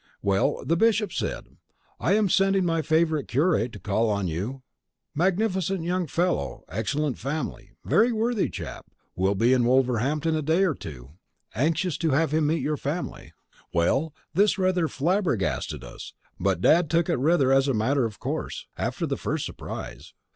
[0.23, 1.57] well, the Bishop said
[2.01, 4.63] _Am sending my favourite curate to call on you
[5.13, 10.73] magnificent young fellow excellent family very worthy chap will be in Wolverhampton a day or
[10.73, 11.11] two
[11.53, 13.29] anxious to have him meet your family_.
[13.75, 18.65] Well, this rather flabbergasted us, but Dad took it rather as a matter of course,
[18.75, 20.15] after the first surprise.